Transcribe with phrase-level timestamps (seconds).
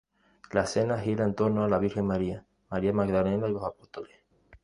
[0.51, 4.17] La escena gira en torno a la Virgen María, María Magdalena y los Apóstoles.